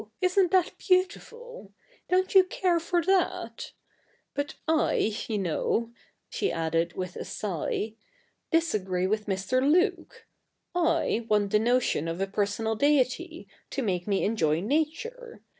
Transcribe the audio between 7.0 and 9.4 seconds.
a sigh,' disagree with